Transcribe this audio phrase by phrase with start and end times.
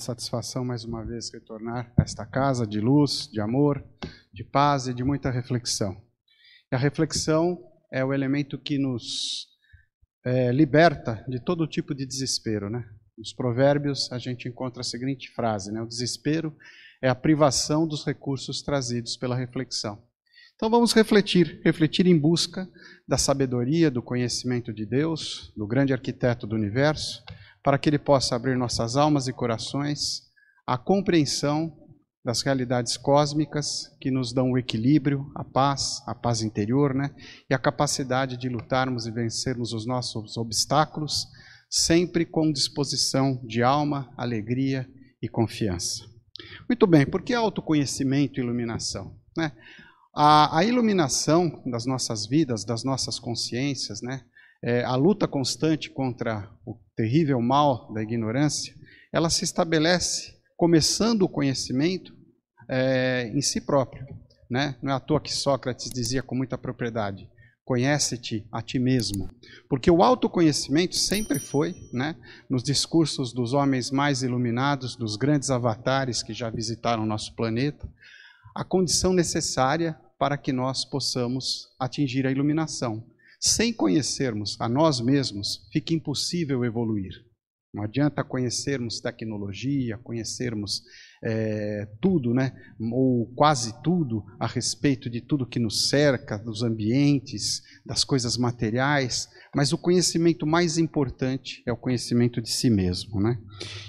[0.00, 3.84] satisfação mais uma vez retornar a esta casa de luz, de amor,
[4.32, 5.96] de paz e de muita reflexão.
[6.72, 7.58] E a reflexão
[7.92, 9.46] é o elemento que nos
[10.24, 12.84] é, liberta de todo tipo de desespero, né?
[13.16, 15.80] Nos provérbios a gente encontra a seguinte frase, né?
[15.82, 16.56] O desespero
[17.02, 20.02] é a privação dos recursos trazidos pela reflexão.
[20.54, 22.68] Então vamos refletir, refletir em busca
[23.08, 27.22] da sabedoria, do conhecimento de Deus, do grande arquiteto do universo,
[27.62, 30.22] para que ele possa abrir nossas almas e corações
[30.66, 31.76] à compreensão
[32.24, 37.14] das realidades cósmicas que nos dão o equilíbrio, a paz, a paz interior, né?
[37.48, 41.26] E a capacidade de lutarmos e vencermos os nossos obstáculos,
[41.68, 44.86] sempre com disposição de alma, alegria
[45.22, 46.04] e confiança.
[46.68, 49.16] Muito bem, por que autoconhecimento e iluminação?
[49.36, 49.52] Né?
[50.14, 54.22] A, a, iluminação das nossas vidas, das nossas consciências, né?
[54.62, 58.74] É, a luta constante contra o terrível mal da ignorância,
[59.10, 62.14] ela se estabelece começando o conhecimento
[62.68, 64.06] é, em si próprio.
[64.50, 64.76] Né?
[64.82, 67.26] Não é à toa que Sócrates dizia com muita propriedade:
[67.64, 69.30] conhece-te a ti mesmo.
[69.66, 72.16] Porque o autoconhecimento sempre foi, né,
[72.50, 77.88] nos discursos dos homens mais iluminados, dos grandes avatares que já visitaram nosso planeta,
[78.54, 83.02] a condição necessária para que nós possamos atingir a iluminação.
[83.42, 87.24] Sem conhecermos a nós mesmos, fica impossível evoluir.
[87.72, 90.82] Não adianta conhecermos tecnologia, conhecermos
[91.24, 92.52] é, tudo, né?
[92.92, 99.26] ou quase tudo, a respeito de tudo que nos cerca, dos ambientes, das coisas materiais,
[99.54, 103.22] mas o conhecimento mais importante é o conhecimento de si mesmo.
[103.22, 103.38] Né?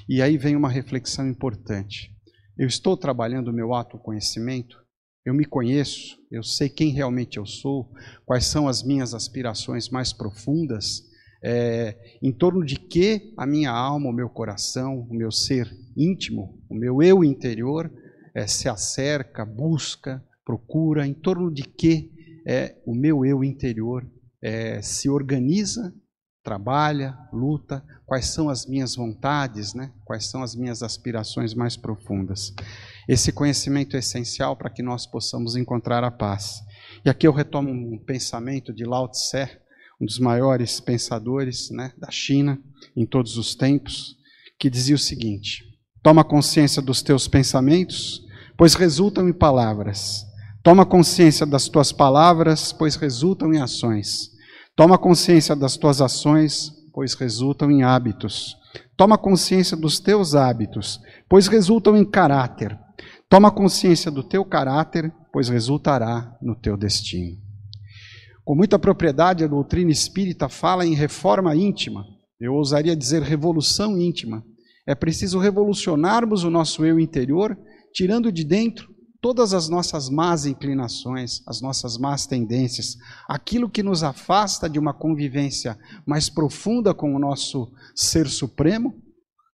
[0.08, 2.10] E aí vem uma reflexão importante.
[2.58, 4.80] Eu estou trabalhando o meu autoconhecimento?
[5.26, 7.92] Eu me conheço, eu sei quem realmente eu sou,
[8.26, 11.04] quais são as minhas aspirações mais profundas,
[11.43, 16.60] é, em torno de que a minha alma, o meu coração, o meu ser íntimo,
[16.70, 17.92] o meu eu interior
[18.33, 22.11] é, se acerca, busca, procura, em torno de que
[22.48, 24.08] é, o meu eu interior
[24.42, 25.93] é, se organiza,
[26.44, 29.92] trabalha, luta, quais são as minhas vontades, né?
[30.04, 32.54] quais são as minhas aspirações mais profundas.
[33.08, 36.62] Esse conhecimento é essencial para que nós possamos encontrar a paz.
[37.06, 39.50] E aqui eu retomo um pensamento de Lao Tse,
[40.00, 42.60] um dos maiores pensadores né, da China
[42.96, 44.18] em todos os tempos,
[44.60, 45.64] que dizia o seguinte:
[46.02, 48.26] Toma consciência dos teus pensamentos,
[48.58, 50.26] pois resultam em palavras.
[50.64, 54.32] Toma consciência das tuas palavras, pois resultam em ações.
[54.76, 58.55] Toma consciência das tuas ações, pois resultam em hábitos.
[58.95, 62.77] Toma consciência dos teus hábitos, pois resultam em caráter.
[63.30, 67.37] Toma consciência do teu caráter, pois resultará no teu destino.
[68.43, 72.05] Com muita propriedade, a doutrina espírita fala em reforma íntima.
[72.39, 74.43] Eu ousaria dizer revolução íntima.
[74.87, 77.58] É preciso revolucionarmos o nosso eu interior,
[77.93, 78.91] tirando de dentro
[79.21, 82.98] todas as nossas más inclinações, as nossas más tendências,
[83.30, 88.99] aquilo que nos afasta de uma convivência mais profunda com o nosso ser supremo,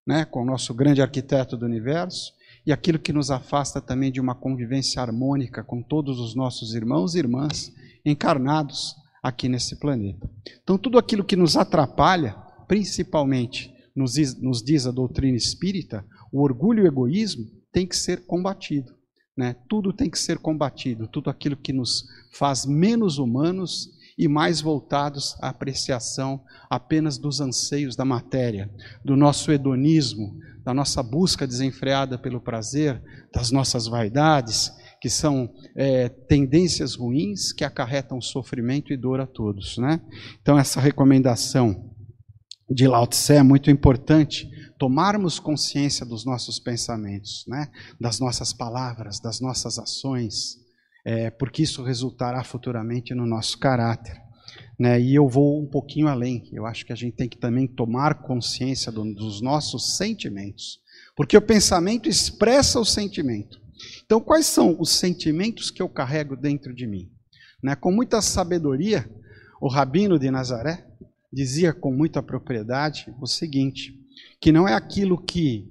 [0.07, 2.31] né, com o nosso grande arquiteto do universo,
[2.65, 7.13] e aquilo que nos afasta também de uma convivência harmônica com todos os nossos irmãos
[7.13, 7.71] e irmãs
[8.05, 10.29] encarnados aqui nesse planeta.
[10.63, 12.35] Então, tudo aquilo que nos atrapalha,
[12.67, 18.25] principalmente, nos, nos diz a doutrina espírita, o orgulho e o egoísmo tem que ser
[18.25, 18.96] combatido.
[19.37, 19.55] Né?
[19.69, 25.37] Tudo tem que ser combatido, tudo aquilo que nos faz menos humanos e mais voltados
[25.39, 28.69] à apreciação apenas dos anseios da matéria,
[29.05, 36.09] do nosso hedonismo, da nossa busca desenfreada pelo prazer, das nossas vaidades que são é,
[36.09, 39.77] tendências ruins que acarretam sofrimento e dor a todos.
[39.77, 40.01] Né?
[40.41, 41.93] Então, essa recomendação
[42.69, 47.69] de Lao Tse é muito importante, tomarmos consciência dos nossos pensamentos, né?
[47.99, 50.57] das nossas palavras, das nossas ações,
[51.05, 54.21] é, porque isso resultará futuramente no nosso caráter.
[54.79, 54.99] Né?
[55.01, 58.21] E eu vou um pouquinho além, eu acho que a gente tem que também tomar
[58.21, 60.79] consciência do, dos nossos sentimentos,
[61.15, 63.59] porque o pensamento expressa o sentimento.
[64.05, 67.11] Então, quais são os sentimentos que eu carrego dentro de mim?
[67.61, 67.75] Né?
[67.75, 69.09] Com muita sabedoria,
[69.61, 70.85] o rabino de Nazaré
[71.31, 73.93] dizia com muita propriedade o seguinte:
[74.39, 75.67] que não é aquilo que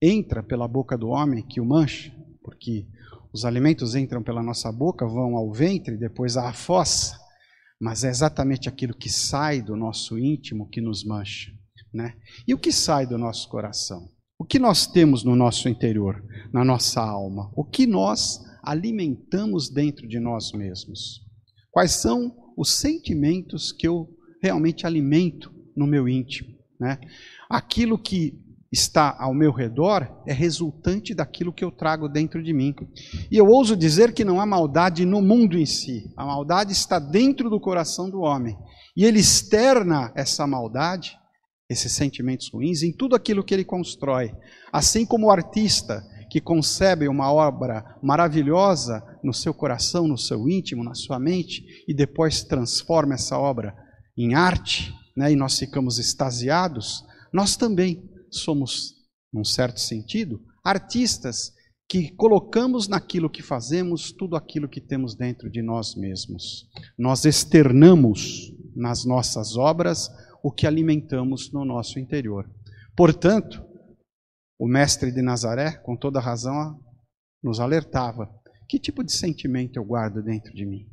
[0.00, 2.86] entra pela boca do homem que o mancha, porque
[3.32, 7.18] os alimentos entram pela nossa boca, vão ao ventre, depois à fossa,
[7.80, 11.52] mas é exatamente aquilo que sai do nosso íntimo que nos mancha.
[11.92, 12.16] Né?
[12.46, 14.08] E o que sai do nosso coração?
[14.38, 16.22] O que nós temos no nosso interior,
[16.52, 17.50] na nossa alma?
[17.56, 21.22] O que nós alimentamos dentro de nós mesmos?
[21.70, 24.08] Quais são os sentimentos que eu
[24.42, 26.56] realmente alimento no meu íntimo?
[26.78, 26.98] Né?
[27.48, 28.34] Aquilo que
[28.70, 32.74] está ao meu redor é resultante daquilo que eu trago dentro de mim.
[33.30, 36.04] E eu ouso dizer que não há maldade no mundo em si.
[36.16, 38.56] A maldade está dentro do coração do homem.
[38.96, 41.16] E ele externa essa maldade,
[41.70, 44.32] esses sentimentos ruins, em tudo aquilo que ele constrói.
[44.72, 50.84] Assim como o artista que concebe uma obra maravilhosa no seu coração, no seu íntimo,
[50.84, 53.74] na sua mente, e depois transforma essa obra
[54.16, 57.02] em arte, né, e nós ficamos extasiados,
[57.32, 58.94] nós também somos,
[59.32, 61.52] num certo sentido, artistas
[61.88, 66.68] que colocamos naquilo que fazemos tudo aquilo que temos dentro de nós mesmos.
[66.98, 70.10] Nós externamos nas nossas obras
[70.42, 72.48] o que alimentamos no nosso interior.
[72.94, 73.64] Portanto,
[74.58, 76.78] o mestre de Nazaré, com toda razão,
[77.42, 78.28] nos alertava:
[78.68, 80.86] que tipo de sentimento eu guardo dentro de mim?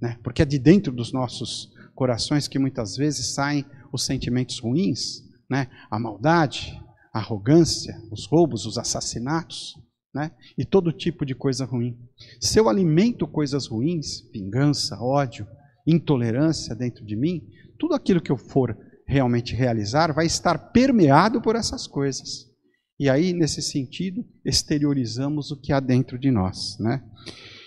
[0.00, 0.18] Né?
[0.24, 5.68] Porque é de dentro dos nossos corações que muitas vezes saem os sentimentos ruins, né?
[5.90, 6.80] a maldade,
[7.12, 9.74] a arrogância, os roubos, os assassinatos,
[10.14, 10.32] né?
[10.56, 11.94] e todo tipo de coisa ruim.
[12.40, 15.46] Se eu alimento coisas ruins, vingança, ódio,
[15.86, 17.42] intolerância dentro de mim,
[17.78, 18.74] tudo aquilo que eu for
[19.06, 22.50] realmente realizar vai estar permeado por essas coisas.
[22.98, 26.78] E aí, nesse sentido, exteriorizamos o que há dentro de nós.
[26.80, 27.02] Né?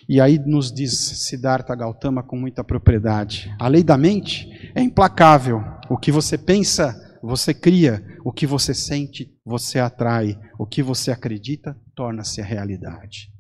[0.10, 5.62] E aí nos diz Siddhartha Gautama com muita propriedade: a lei da mente é implacável.
[5.88, 8.04] O que você pensa, você cria.
[8.24, 10.40] O que você sente, você atrai.
[10.60, 13.32] O que você acredita, torna-se a realidade.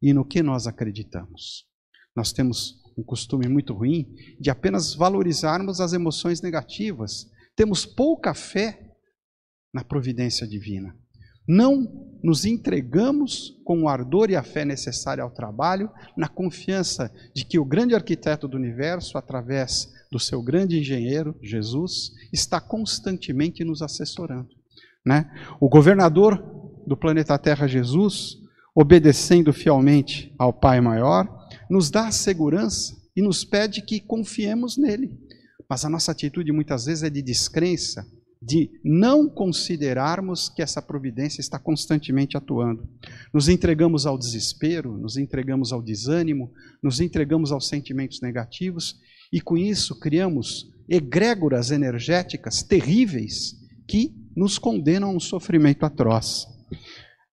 [0.00, 1.66] E no que nós acreditamos?
[2.14, 4.06] Nós temos um costume muito ruim
[4.40, 7.30] de apenas valorizarmos as emoções negativas.
[7.54, 8.96] Temos pouca fé
[9.72, 10.96] na providência divina
[11.46, 17.44] não nos entregamos com o ardor e a fé necessária ao trabalho, na confiança de
[17.44, 23.82] que o grande arquiteto do universo, através do seu grande engenheiro, Jesus, está constantemente nos
[23.82, 24.48] assessorando.
[25.04, 25.30] Né?
[25.60, 26.42] O governador
[26.86, 28.38] do planeta Terra, Jesus,
[28.74, 31.28] obedecendo fielmente ao Pai Maior,
[31.70, 35.12] nos dá a segurança e nos pede que confiemos nele.
[35.68, 38.06] Mas a nossa atitude muitas vezes é de descrença,
[38.46, 42.88] de não considerarmos que essa providência está constantemente atuando.
[43.34, 49.00] Nos entregamos ao desespero, nos entregamos ao desânimo, nos entregamos aos sentimentos negativos
[49.32, 53.56] e com isso criamos egrégoras energéticas terríveis
[53.88, 56.46] que nos condenam a um sofrimento atroz.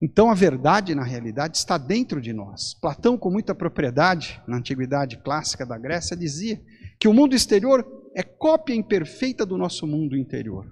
[0.01, 2.73] Então a verdade, na realidade, está dentro de nós.
[2.73, 6.59] Platão, com muita propriedade, na antiguidade clássica da Grécia, dizia
[6.99, 10.65] que o mundo exterior é cópia imperfeita do nosso mundo interior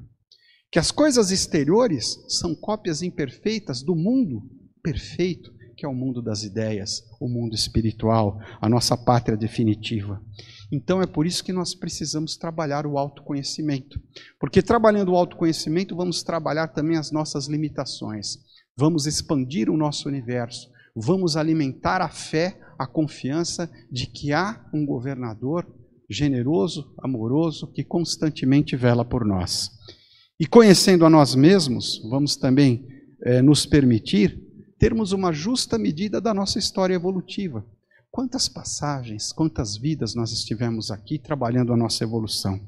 [0.72, 4.42] que as coisas exteriores são cópias imperfeitas do mundo
[4.82, 10.22] perfeito, que é o mundo das ideias, o mundo espiritual, a nossa pátria definitiva.
[10.72, 14.00] Então é por isso que nós precisamos trabalhar o autoconhecimento.
[14.40, 18.38] Porque trabalhando o autoconhecimento, vamos trabalhar também as nossas limitações.
[18.78, 20.70] Vamos expandir o nosso universo.
[20.96, 25.68] Vamos alimentar a fé, a confiança de que há um governador
[26.10, 29.70] generoso, amoroso, que constantemente vela por nós.
[30.42, 32.88] E conhecendo a nós mesmos, vamos também
[33.22, 34.42] é, nos permitir
[34.80, 37.64] termos uma justa medida da nossa história evolutiva.
[38.10, 42.60] Quantas passagens, quantas vidas nós estivemos aqui trabalhando a nossa evolução,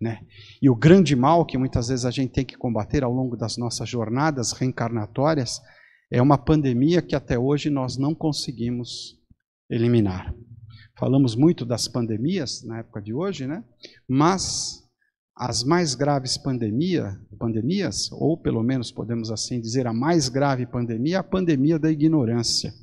[0.00, 0.22] né?
[0.60, 3.56] E o grande mal que muitas vezes a gente tem que combater ao longo das
[3.56, 5.62] nossas jornadas reencarnatórias
[6.10, 9.16] é uma pandemia que até hoje nós não conseguimos
[9.70, 10.34] eliminar.
[10.98, 13.62] Falamos muito das pandemias na época de hoje, né?
[14.08, 14.79] Mas
[15.40, 21.20] as mais graves pandemia, pandemias, ou pelo menos podemos assim dizer, a mais grave pandemia,
[21.20, 22.74] a pandemia da ignorância.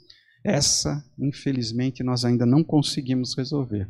[0.43, 3.87] Essa, infelizmente, nós ainda não conseguimos resolver.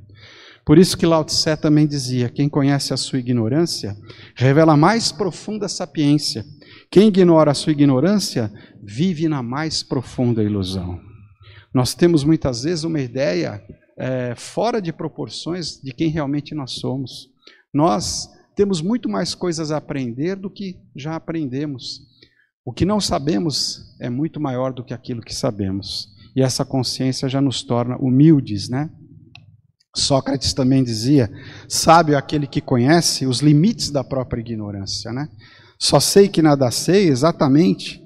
[0.65, 3.95] Por isso que Lao Tse também dizia: quem conhece a sua ignorância
[4.35, 6.43] revela a mais profunda sapiência.
[6.91, 8.51] Quem ignora a sua ignorância
[8.83, 10.99] vive na mais profunda ilusão.
[11.73, 13.63] Nós temos muitas vezes uma ideia
[13.97, 17.29] é, fora de proporções de quem realmente nós somos.
[17.73, 22.01] Nós temos muito mais coisas a aprender do que já aprendemos.
[22.65, 26.09] O que não sabemos é muito maior do que aquilo que sabemos.
[26.35, 28.89] E essa consciência já nos torna humildes, né?
[29.95, 31.31] Sócrates também dizia:
[31.69, 35.29] sábio é aquele que conhece os limites da própria ignorância, né?
[35.79, 38.03] Só sei que nada sei exatamente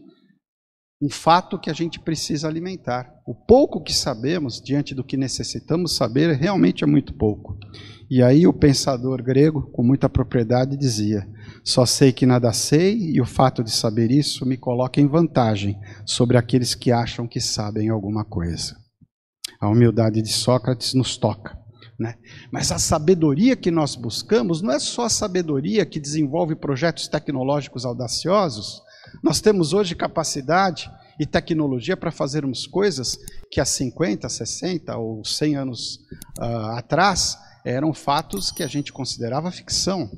[1.01, 3.11] um fato que a gente precisa alimentar.
[3.25, 7.57] O pouco que sabemos diante do que necessitamos saber realmente é muito pouco.
[8.07, 11.27] E aí o pensador grego, com muita propriedade, dizia:
[11.63, 15.79] Só sei que nada sei, e o fato de saber isso me coloca em vantagem
[16.05, 18.75] sobre aqueles que acham que sabem alguma coisa.
[19.59, 21.57] A humildade de Sócrates nos toca.
[21.97, 22.15] Né?
[22.51, 27.85] Mas a sabedoria que nós buscamos não é só a sabedoria que desenvolve projetos tecnológicos
[27.85, 28.81] audaciosos,
[29.23, 33.17] Nós temos hoje capacidade e tecnologia para fazermos coisas
[33.51, 35.99] que há 50, 60 ou 100 anos
[36.39, 40.09] uh, atrás eram fatos que a gente considerava ficção,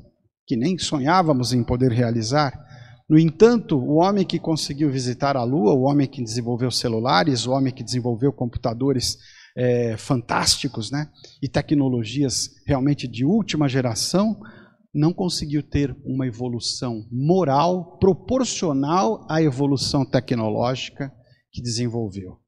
[0.46, 2.58] que nem sonhávamos em poder realizar.
[3.06, 7.50] No entanto, o homem que conseguiu visitar a Lua, o homem que desenvolveu celulares, o
[7.50, 9.18] homem que desenvolveu computadores
[9.54, 11.10] é, fantásticos né,
[11.42, 14.40] e tecnologias realmente de última geração,
[14.94, 21.12] não conseguiu ter uma evolução moral proporcional à evolução tecnológica
[21.50, 22.38] que desenvolveu.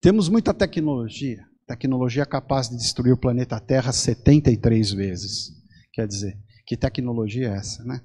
[0.00, 5.50] Temos muita tecnologia, tecnologia capaz de destruir o planeta Terra 73 vezes.
[5.92, 8.00] Quer dizer, que tecnologia é essa, né?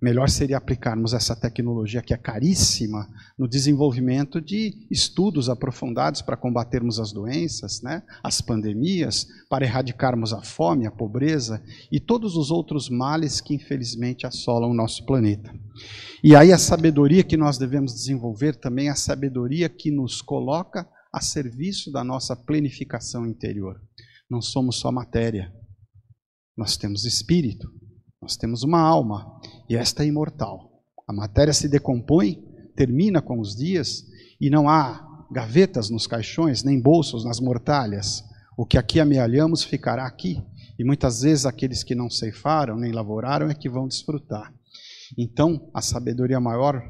[0.00, 7.00] Melhor seria aplicarmos essa tecnologia que é caríssima no desenvolvimento de estudos aprofundados para combatermos
[7.00, 12.88] as doenças, né, as pandemias, para erradicarmos a fome, a pobreza e todos os outros
[12.88, 15.52] males que infelizmente assolam o nosso planeta.
[16.22, 20.88] E aí a sabedoria que nós devemos desenvolver também é a sabedoria que nos coloca
[21.12, 23.80] a serviço da nossa plenificação interior.
[24.30, 25.52] Não somos só matéria,
[26.56, 27.68] nós temos espírito,
[28.20, 30.82] nós temos uma alma e esta é imortal.
[31.06, 32.42] A matéria se decompõe,
[32.74, 34.04] termina com os dias
[34.40, 38.24] e não há gavetas nos caixões, nem bolsos nas mortalhas.
[38.56, 40.42] O que aqui amealhamos ficará aqui.
[40.78, 44.52] E muitas vezes aqueles que não ceifaram nem lavoraram é que vão desfrutar.
[45.16, 46.82] Então, a sabedoria maior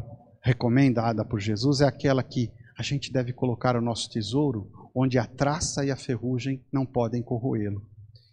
[0.42, 5.26] recomendada por Jesus é aquela que a gente deve colocar o nosso tesouro onde a
[5.26, 7.82] traça e a ferrugem não podem corroê-lo.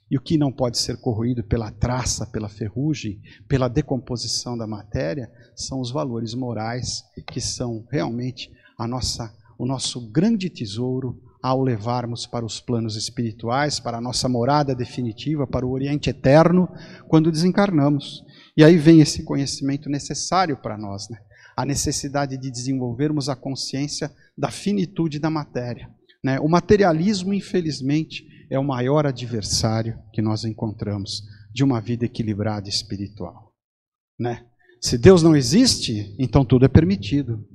[0.09, 5.31] E o que não pode ser corroído pela traça, pela ferrugem, pela decomposição da matéria,
[5.55, 12.25] são os valores morais, que são realmente a nossa, o nosso grande tesouro ao levarmos
[12.25, 16.67] para os planos espirituais, para a nossa morada definitiva, para o Oriente Eterno,
[17.07, 18.23] quando desencarnamos.
[18.57, 21.19] E aí vem esse conhecimento necessário para nós, né?
[21.55, 25.89] a necessidade de desenvolvermos a consciência da finitude da matéria.
[26.23, 26.39] Né?
[26.39, 31.23] O materialismo, infelizmente, é o maior adversário que nós encontramos
[31.53, 33.53] de uma vida equilibrada espiritual.
[34.19, 34.45] Né?
[34.81, 37.45] Se Deus não existe, então tudo é permitido.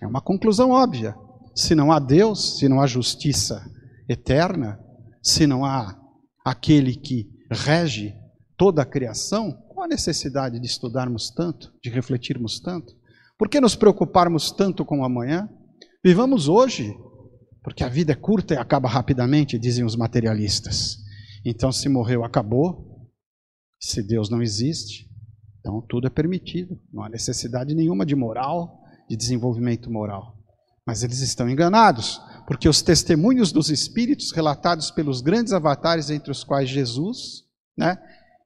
[0.00, 1.14] É uma conclusão óbvia.
[1.54, 3.64] Se não há Deus, se não há justiça
[4.08, 4.78] eterna,
[5.22, 5.98] se não há
[6.44, 8.14] aquele que rege
[8.56, 12.94] toda a criação, qual a necessidade de estudarmos tanto, de refletirmos tanto?
[13.38, 15.48] Por que nos preocuparmos tanto com o amanhã?
[16.04, 16.96] Vivamos hoje,
[17.66, 20.98] porque a vida é curta e acaba rapidamente, dizem os materialistas.
[21.44, 23.10] Então, se morreu, acabou.
[23.80, 25.10] Se Deus não existe,
[25.58, 26.80] então tudo é permitido.
[26.92, 30.38] Não há necessidade nenhuma de moral, de desenvolvimento moral.
[30.86, 36.44] Mas eles estão enganados, porque os testemunhos dos espíritos relatados pelos grandes avatares, entre os
[36.44, 37.42] quais Jesus,
[37.76, 37.98] né,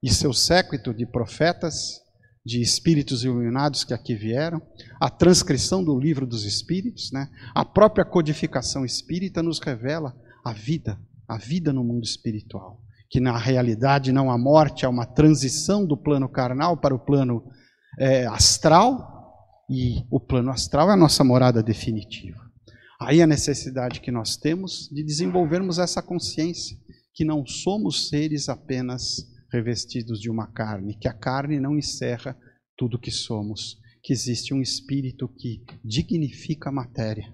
[0.02, 2.00] e seu séquito de profetas,
[2.44, 4.62] de espíritos iluminados que aqui vieram,
[4.98, 7.28] a transcrição do livro dos espíritos, né?
[7.54, 12.80] a própria codificação espírita nos revela a vida, a vida no mundo espiritual.
[13.10, 17.44] Que na realidade não há morte, há uma transição do plano carnal para o plano
[17.98, 19.10] é, astral,
[19.68, 22.38] e o plano astral é a nossa morada definitiva.
[23.00, 26.76] Aí a necessidade que nós temos de desenvolvermos essa consciência,
[27.14, 32.36] que não somos seres apenas revestidos de uma carne, que a carne não encerra
[32.76, 37.30] tudo que somos, que existe um espírito que dignifica a matéria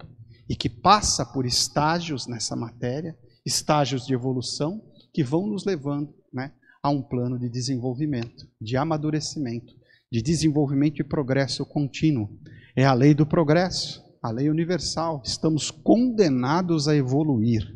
[0.49, 4.83] e que passa por estágios nessa matéria, estágios de evolução
[5.13, 9.75] que vão nos levando né, a um plano de desenvolvimento, de amadurecimento,
[10.11, 12.29] de desenvolvimento e progresso contínuo.
[12.77, 15.23] É a lei do progresso, a lei universal.
[15.25, 17.67] Estamos condenados a evoluir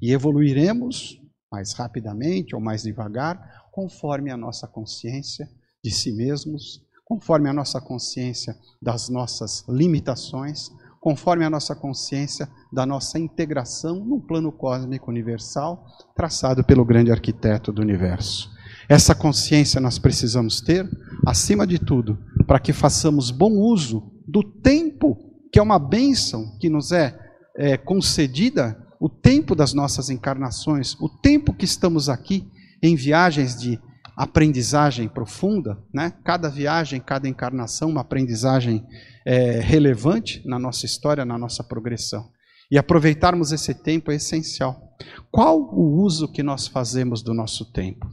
[0.00, 1.18] e evoluiremos
[1.50, 3.40] mais rapidamente ou mais devagar,
[3.78, 5.48] conforme a nossa consciência
[5.84, 10.68] de si mesmos, conforme a nossa consciência das nossas limitações,
[11.00, 17.70] conforme a nossa consciência da nossa integração no plano cósmico universal traçado pelo grande arquiteto
[17.72, 18.50] do universo.
[18.88, 20.84] Essa consciência nós precisamos ter,
[21.24, 22.18] acima de tudo,
[22.48, 25.16] para que façamos bom uso do tempo,
[25.52, 27.16] que é uma bênção que nos é,
[27.56, 32.44] é concedida, o tempo das nossas encarnações, o tempo que estamos aqui
[32.82, 33.80] em viagens de
[34.16, 36.12] aprendizagem profunda, né?
[36.24, 38.84] cada viagem, cada encarnação, uma aprendizagem
[39.24, 42.28] é, relevante na nossa história, na nossa progressão.
[42.70, 44.96] E aproveitarmos esse tempo é essencial.
[45.30, 48.10] Qual o uso que nós fazemos do nosso tempo?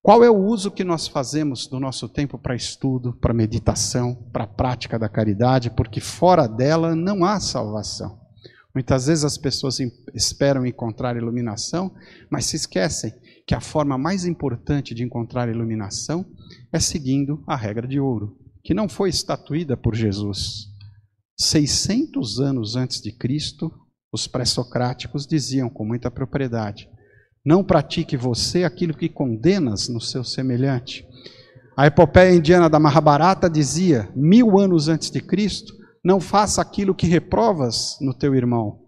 [0.00, 4.44] Qual é o uso que nós fazemos do nosso tempo para estudo, para meditação, para
[4.44, 5.70] a prática da caridade?
[5.70, 8.20] Porque fora dela não há salvação.
[8.74, 9.78] Muitas vezes as pessoas
[10.14, 11.94] esperam encontrar iluminação,
[12.30, 13.14] mas se esquecem
[13.46, 16.24] que a forma mais importante de encontrar iluminação
[16.72, 20.68] é seguindo a regra de ouro, que não foi estatuída por Jesus.
[21.38, 23.70] 600 anos antes de Cristo,
[24.12, 26.88] os pré-socráticos diziam com muita propriedade:
[27.44, 31.06] Não pratique você aquilo que condenas no seu semelhante.
[31.76, 35.74] A epopeia indiana da Mahabharata dizia, mil anos antes de Cristo,
[36.04, 38.80] não faça aquilo que reprovas no teu irmão.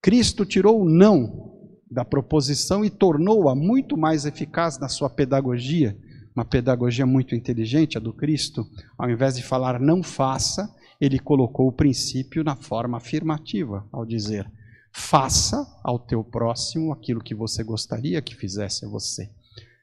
[0.00, 1.53] Cristo tirou o não
[1.94, 5.96] da proposição e tornou-a muito mais eficaz na sua pedagogia,
[6.34, 8.66] uma pedagogia muito inteligente, a do Cristo.
[8.98, 10.68] Ao invés de falar não faça,
[11.00, 14.50] ele colocou o princípio na forma afirmativa, ao dizer:
[14.92, 19.30] faça ao teu próximo aquilo que você gostaria que fizesse a você.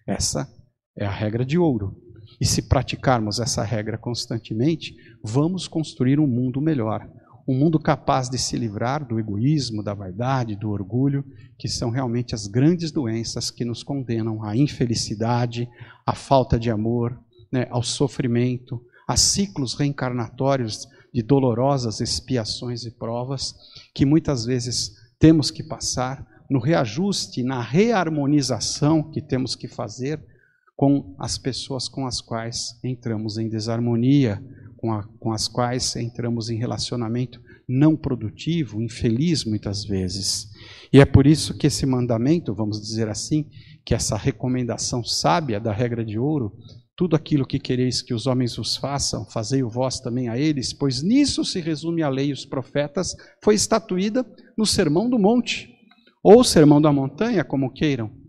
[0.06, 0.53] Essa
[0.98, 1.96] é a regra de ouro.
[2.41, 7.10] E se praticarmos essa regra constantemente, vamos construir um mundo melhor.
[7.48, 11.26] Um mundo capaz de se livrar do egoísmo, da vaidade, do orgulho,
[11.58, 15.68] que são realmente as grandes doenças que nos condenam à infelicidade,
[16.06, 17.20] à falta de amor,
[17.52, 23.54] né, ao sofrimento, a ciclos reencarnatórios de dolorosas expiações e provas
[23.94, 30.22] que muitas vezes temos que passar no reajuste, na reharmonização que temos que fazer
[30.76, 34.44] com as pessoas com as quais entramos em desarmonia,
[34.82, 40.50] com, a, com as quais entramos em relacionamento não produtivo, infeliz muitas vezes.
[40.92, 43.48] E é por isso que esse mandamento, vamos dizer assim,
[43.86, 46.52] que essa recomendação sábia da regra de ouro,
[46.98, 50.74] tudo aquilo que quereis que os homens vos façam, fazei o vós também a eles,
[50.74, 54.26] pois nisso se resume a lei e os profetas, foi estatuída
[54.58, 55.70] no Sermão do Monte,
[56.24, 58.21] ou Sermão da Montanha, como queiram.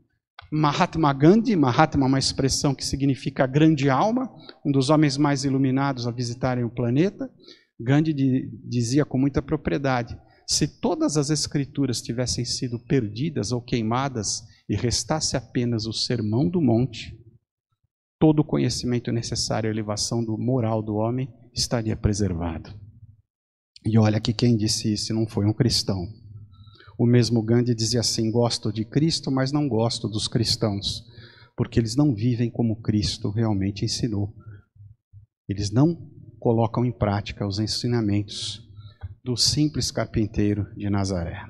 [0.55, 4.31] Mahatma Gandhi, Mahatma é uma expressão que significa grande alma,
[4.63, 7.31] um dos homens mais iluminados a visitarem o planeta.
[7.81, 8.13] Gandhi
[8.63, 10.15] dizia com muita propriedade:
[10.47, 16.61] se todas as escrituras tivessem sido perdidas ou queimadas e restasse apenas o sermão do
[16.61, 17.19] monte,
[18.21, 22.79] todo o conhecimento necessário à elevação do moral do homem estaria preservado.
[23.87, 26.07] E olha que quem disse isso não foi um cristão,
[26.99, 31.03] o mesmo Gandhi dizia assim: gosto de Cristo, mas não gosto dos cristãos,
[31.57, 34.35] porque eles não vivem como Cristo realmente ensinou.
[35.49, 35.97] Eles não
[36.39, 38.61] colocam em prática os ensinamentos
[39.25, 41.41] do simples carpinteiro de Nazaré.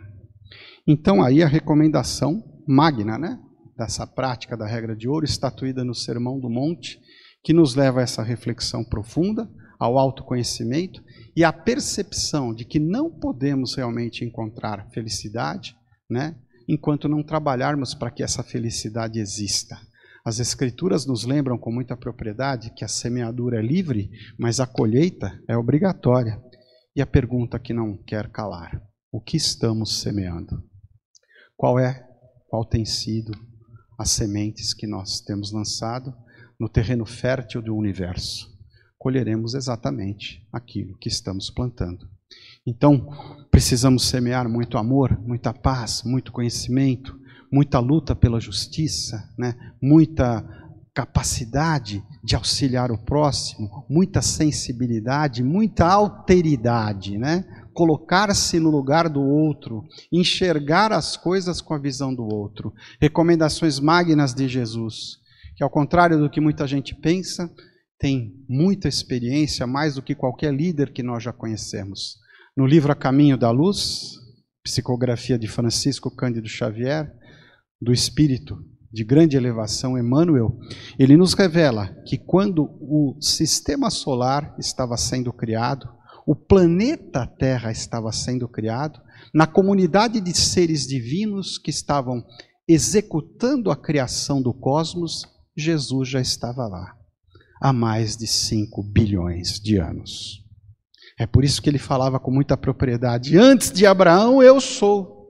[0.86, 3.38] Então aí a recomendação magna, né,
[3.76, 7.00] dessa prática da regra de ouro estatuída no Sermão do Monte,
[7.42, 11.02] que nos leva a essa reflexão profunda, ao autoconhecimento
[11.34, 15.74] e a percepção de que não podemos realmente encontrar felicidade,
[16.08, 16.36] né,
[16.68, 19.78] enquanto não trabalharmos para que essa felicidade exista.
[20.24, 25.36] As Escrituras nos lembram com muita propriedade que a semeadura é livre, mas a colheita
[25.48, 26.40] é obrigatória.
[26.94, 30.62] E a pergunta que não quer calar: o que estamos semeando?
[31.56, 32.06] Qual é,
[32.48, 33.32] qual tem sido
[33.98, 36.14] as sementes que nós temos lançado
[36.58, 38.51] no terreno fértil do universo?
[39.02, 42.08] Colheremos exatamente aquilo que estamos plantando.
[42.64, 43.08] Então,
[43.50, 47.18] precisamos semear muito amor, muita paz, muito conhecimento,
[47.52, 49.56] muita luta pela justiça, né?
[49.82, 50.46] muita
[50.94, 57.44] capacidade de auxiliar o próximo, muita sensibilidade, muita alteridade, né?
[57.74, 62.72] colocar-se no lugar do outro, enxergar as coisas com a visão do outro.
[63.00, 65.18] Recomendações magnas de Jesus,
[65.56, 67.52] que ao contrário do que muita gente pensa,
[68.02, 72.16] tem muita experiência, mais do que qualquer líder que nós já conhecemos.
[72.56, 74.14] No livro A Caminho da Luz,
[74.60, 77.08] psicografia de Francisco Cândido Xavier,
[77.80, 78.58] do espírito
[78.92, 80.58] de grande elevação Emmanuel,
[80.98, 85.88] ele nos revela que quando o sistema solar estava sendo criado,
[86.26, 89.00] o planeta Terra estava sendo criado,
[89.32, 92.24] na comunidade de seres divinos que estavam
[92.66, 95.24] executando a criação do cosmos,
[95.56, 97.00] Jesus já estava lá
[97.62, 100.42] há mais de 5 bilhões de anos.
[101.18, 105.22] É por isso que ele falava com muita propriedade: Antes de Abraão, eu sou.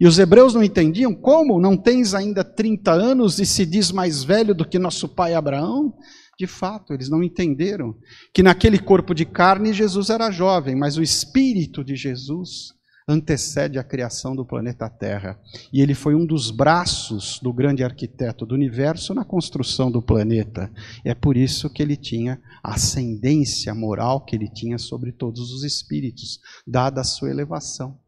[0.00, 1.60] E os hebreus não entendiam como?
[1.60, 5.94] Não tens ainda 30 anos e se diz mais velho do que nosso pai Abraão?
[6.38, 7.94] De fato, eles não entenderam
[8.32, 12.72] que naquele corpo de carne Jesus era jovem, mas o espírito de Jesus
[13.08, 15.38] antecede a criação do planeta Terra.
[15.72, 20.70] E ele foi um dos braços do grande arquiteto do universo na construção do planeta.
[21.04, 25.64] É por isso que ele tinha a ascendência moral que ele tinha sobre todos os
[25.64, 27.98] espíritos, dada a sua elevação.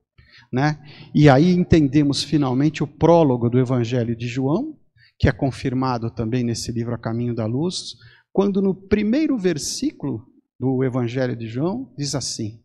[0.52, 0.78] Né?
[1.14, 4.76] E aí entendemos finalmente o prólogo do Evangelho de João,
[5.18, 7.96] que é confirmado também nesse livro A Caminho da Luz,
[8.32, 10.26] quando no primeiro versículo
[10.58, 12.60] do Evangelho de João diz assim: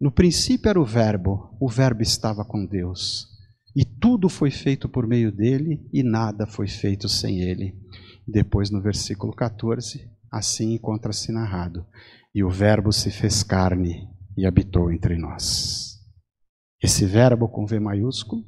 [0.00, 3.28] no princípio era o Verbo, o Verbo estava com Deus.
[3.76, 7.78] E tudo foi feito por meio dele, e nada foi feito sem ele.
[8.26, 11.84] Depois, no versículo 14, assim encontra-se narrado.
[12.34, 15.98] E o Verbo se fez carne e habitou entre nós.
[16.82, 18.42] Esse verbo com V maiúsculo,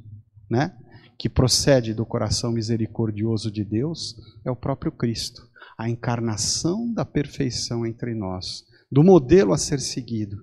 [0.50, 0.74] né?
[1.18, 5.42] Que procede do coração misericordioso de Deus, é o próprio Cristo,
[5.76, 10.38] a encarnação da perfeição entre nós, do modelo a ser seguido.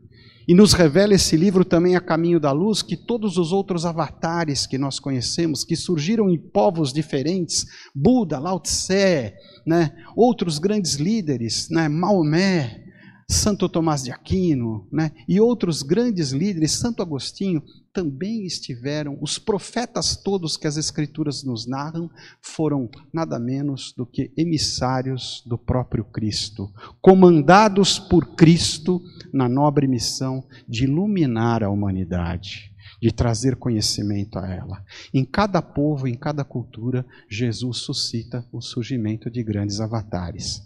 [0.50, 4.66] E nos revela esse livro também a caminho da luz que todos os outros avatares
[4.66, 11.70] que nós conhecemos, que surgiram em povos diferentes, Buda, Lao Tse, né, outros grandes líderes,
[11.70, 12.84] né, Maomé,
[13.30, 17.62] Santo Tomás de Aquino, né, e outros grandes líderes, Santo Agostinho,
[17.94, 22.10] também estiveram, os profetas todos que as Escrituras nos narram,
[22.42, 26.72] foram nada menos do que emissários do próprio Cristo,
[27.02, 29.02] comandados por Cristo
[29.34, 32.72] na nobre missão de iluminar a humanidade,
[33.02, 34.84] de trazer conhecimento a ela.
[35.14, 40.62] Em cada povo, em cada cultura, Jesus suscita o surgimento de grandes avatares,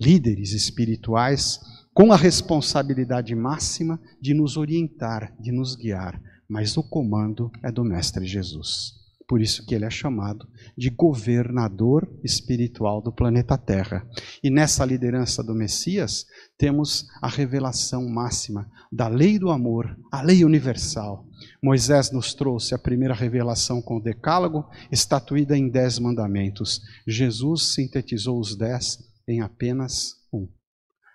[0.00, 1.60] líderes espirituais
[1.94, 7.84] com a responsabilidade máxima de nos orientar, de nos guiar, mas o comando é do
[7.84, 9.04] Mestre Jesus.
[9.26, 14.06] Por isso que ele é chamado de governador espiritual do planeta Terra.
[14.42, 16.26] E nessa liderança do Messias,
[16.58, 21.26] temos a revelação máxima da lei do amor, a lei universal.
[21.62, 26.82] Moisés nos trouxe a primeira revelação com o Decálogo, estatuída em dez mandamentos.
[27.06, 30.22] Jesus sintetizou os dez em apenas.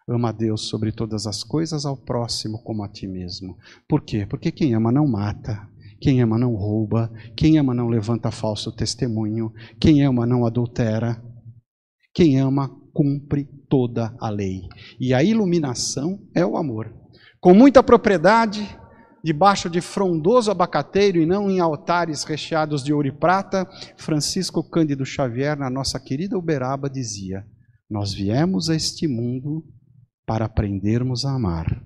[0.10, 3.56] Ama a Deus sobre todas as coisas, ao próximo como a ti mesmo.
[3.88, 4.26] Por quê?
[4.26, 5.70] Porque quem ama não mata,
[6.02, 11.22] quem ama não rouba, quem ama não levanta falso testemunho, quem ama não adultera,
[12.12, 14.64] quem ama cumpre toda a lei.
[15.00, 16.92] E a iluminação é o amor.
[17.40, 18.68] Com muita propriedade,
[19.24, 25.06] debaixo de frondoso abacateiro e não em altares recheados de ouro e prata, Francisco Cândido
[25.06, 27.46] Xavier, na nossa querida Uberaba, dizia:
[27.90, 29.64] Nós viemos a este mundo
[30.30, 31.84] para aprendermos a amar.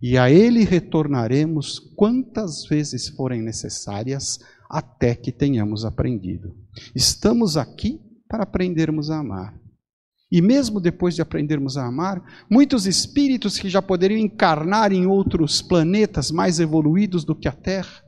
[0.00, 4.38] E a Ele retornaremos quantas vezes forem necessárias
[4.70, 6.54] até que tenhamos aprendido.
[6.94, 9.60] Estamos aqui para aprendermos a amar.
[10.30, 15.60] E mesmo depois de aprendermos a amar, muitos espíritos que já poderiam encarnar em outros
[15.60, 18.04] planetas mais evoluídos do que a Terra,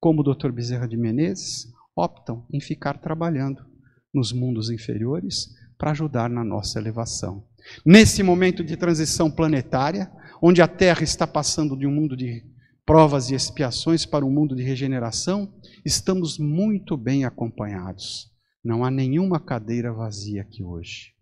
[0.00, 0.50] como o Dr.
[0.50, 3.64] Bezerra de Menezes, optam em ficar trabalhando
[4.12, 7.48] nos mundos inferiores para ajudar na nossa elevação.
[7.84, 10.10] Nesse momento de transição planetária,
[10.42, 12.44] onde a Terra está passando de um mundo de
[12.84, 15.52] provas e expiações para um mundo de regeneração,
[15.84, 18.30] estamos muito bem acompanhados.
[18.64, 21.12] Não há nenhuma cadeira vazia aqui hoje.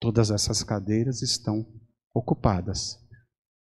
[0.00, 1.66] Todas essas cadeiras estão
[2.14, 2.98] ocupadas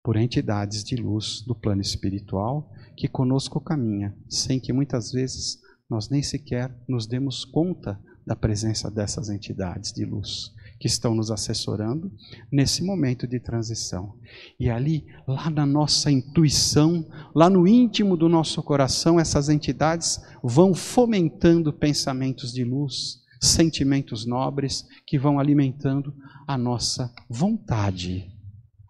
[0.02, 5.58] por entidades de luz do plano espiritual que conosco caminha, sem que muitas vezes
[5.88, 11.30] nós nem sequer nos demos conta da presença dessas entidades de luz que estão nos
[11.30, 12.12] assessorando
[12.50, 14.14] nesse momento de transição.
[14.58, 20.74] E ali, lá na nossa intuição, lá no íntimo do nosso coração, essas entidades vão
[20.74, 26.14] fomentando pensamentos de luz, sentimentos nobres que vão alimentando
[26.46, 28.32] a nossa vontade.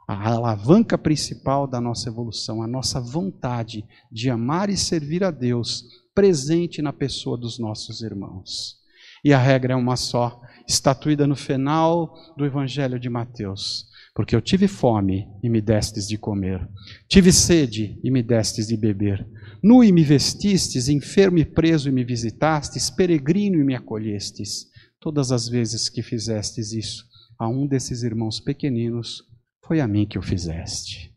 [0.06, 5.84] A alavanca principal da nossa evolução, a nossa vontade de amar e servir a Deus,
[6.14, 8.78] presente na pessoa dos nossos irmãos.
[9.22, 13.86] E a regra é uma só: estatuída no final do Evangelho de Mateus.
[14.14, 16.68] Porque eu tive fome e me destes de comer,
[17.08, 19.26] tive sede e me destes de beber,
[19.62, 24.66] nu e me vestistes, enfermo e preso e me visitastes, peregrino e me acolhestes.
[25.00, 27.06] Todas as vezes que fizestes isso
[27.38, 29.22] a um desses irmãos pequeninos,
[29.64, 31.14] foi a mim que o fizeste.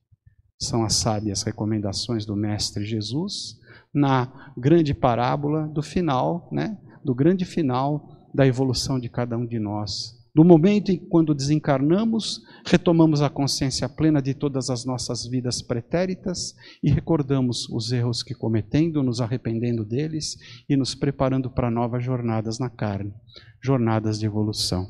[0.59, 3.57] São as sábias recomendações do Mestre Jesus
[3.91, 6.77] na grande parábola do final, né?
[7.03, 10.19] Do grande final da evolução de cada um de nós.
[10.33, 15.61] Do momento em que, quando desencarnamos, retomamos a consciência plena de todas as nossas vidas
[15.61, 20.37] pretéritas e recordamos os erros que cometendo, nos arrependendo deles
[20.69, 23.13] e nos preparando para novas jornadas na carne,
[23.61, 24.87] jornadas de evolução.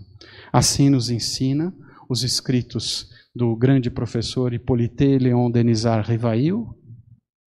[0.54, 1.74] Assim nos ensina
[2.08, 6.76] os escritos do grande professor Hippolyte Léon Denisard Rivail,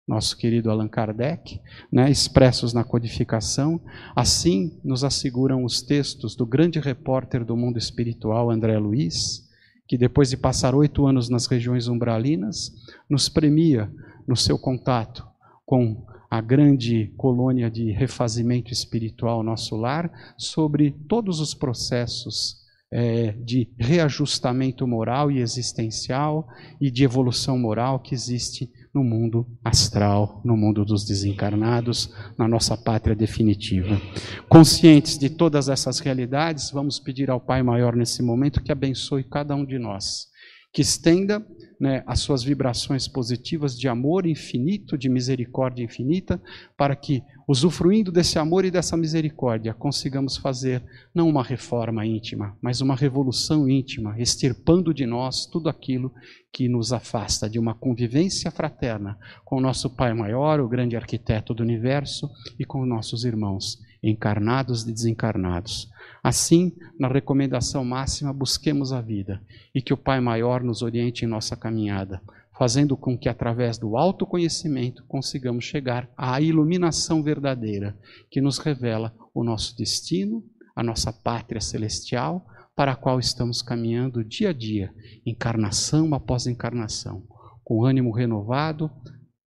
[0.07, 1.59] nosso querido Allan Kardec,
[1.91, 3.81] né, expressos na codificação.
[4.15, 9.49] Assim nos asseguram os textos do grande repórter do mundo espiritual, André Luiz,
[9.87, 12.71] que depois de passar oito anos nas regiões umbralinas,
[13.09, 13.91] nos premia
[14.27, 15.25] no seu contato
[15.65, 23.69] com a grande colônia de refazimento espiritual, nosso lar, sobre todos os processos é, de
[23.77, 26.47] reajustamento moral e existencial
[26.79, 32.77] e de evolução moral que existe no mundo astral, no mundo dos desencarnados, na nossa
[32.77, 34.01] pátria definitiva.
[34.47, 39.53] Conscientes de todas essas realidades, vamos pedir ao Pai Maior nesse momento que abençoe cada
[39.53, 40.27] um de nós,
[40.71, 41.45] que estenda
[41.77, 46.41] né, as suas vibrações positivas de amor infinito, de misericórdia infinita,
[46.77, 52.81] para que, usufruindo desse amor e dessa misericórdia, consigamos fazer não uma reforma íntima, mas
[52.81, 56.11] uma revolução íntima, extirpando de nós tudo aquilo
[56.51, 61.53] que nos afasta de uma convivência fraterna com o nosso Pai Maior, o grande arquiteto
[61.53, 65.89] do universo, e com nossos irmãos, encarnados e desencarnados.
[66.23, 69.41] Assim, na recomendação máxima, busquemos a vida
[69.73, 72.21] e que o Pai Maior nos oriente em nossa caminhada,
[72.57, 77.97] fazendo com que, através do autoconhecimento, consigamos chegar à iluminação verdadeira
[78.29, 80.43] que nos revela o nosso destino,
[80.75, 84.93] a nossa pátria celestial, para a qual estamos caminhando dia a dia,
[85.25, 87.23] encarnação após encarnação,
[87.63, 88.91] com ânimo renovado,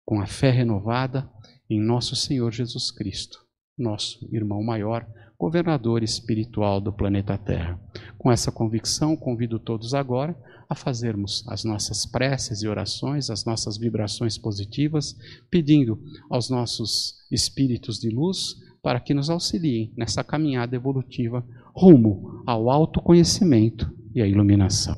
[0.04, 1.30] com a fé renovada
[1.68, 3.38] em nosso Senhor Jesus Cristo,
[3.78, 5.06] nosso irmão maior
[5.38, 7.80] governador espiritual do planeta Terra.
[8.18, 10.36] Com essa convicção, convido todos agora
[10.74, 15.16] a fazermos as nossas preces e orações, as nossas vibrações positivas,
[15.50, 22.68] pedindo aos nossos espíritos de luz para que nos auxiliem nessa caminhada evolutiva rumo ao
[22.68, 24.96] autoconhecimento e à iluminação.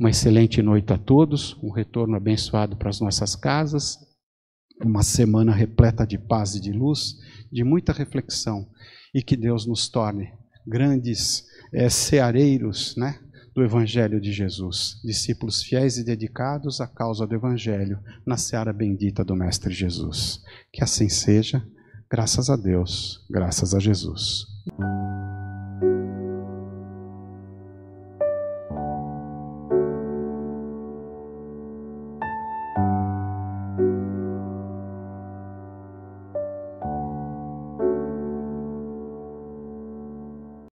[0.00, 3.98] Uma excelente noite a todos, um retorno abençoado para as nossas casas,
[4.82, 7.16] uma semana repleta de paz e de luz,
[7.52, 8.66] de muita reflexão
[9.12, 10.32] e que Deus nos torne
[10.66, 13.18] grandes é, ceareiros né,
[13.58, 19.24] do Evangelho de Jesus, discípulos fiéis e dedicados à causa do Evangelho na seara bendita
[19.24, 20.40] do Mestre Jesus.
[20.72, 21.60] Que assim seja,
[22.08, 24.46] graças a Deus, graças a Jesus.